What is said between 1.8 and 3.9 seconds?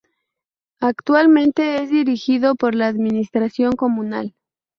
es dirigido por la Administración